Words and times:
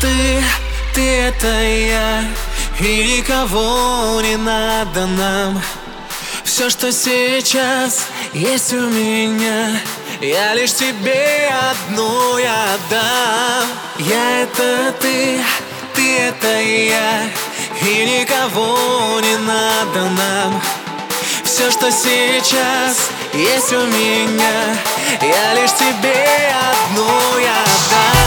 Ты, 0.00 0.42
ты 0.94 1.00
это 1.00 1.48
я. 1.48 2.24
И 2.80 3.18
никого 3.18 4.20
не 4.20 4.36
надо 4.36 5.06
нам. 5.06 5.62
Все, 6.44 6.68
что 6.68 6.92
сейчас 6.92 8.06
есть 8.32 8.72
у 8.72 8.80
меня 8.90 9.80
Я 10.20 10.54
лишь 10.54 10.74
тебе 10.74 11.50
одну 11.70 12.38
я 12.38 12.78
дам. 12.90 13.68
Я 13.98 14.42
это 14.42 14.92
ты, 15.00 15.40
ты 15.94 16.18
это 16.18 16.60
я. 16.60 17.22
И 17.80 18.20
никого 18.20 19.20
не 19.20 19.36
надо 19.38 20.10
нам. 20.10 20.60
Все, 21.44 21.70
что 21.70 21.90
сейчас 21.90 23.10
есть 23.34 23.72
у 23.72 23.86
меня 23.86 24.76
Я 25.20 25.54
лишь 25.54 25.72
тебе 25.72 26.54
одну 26.54 27.38
я 27.38 28.21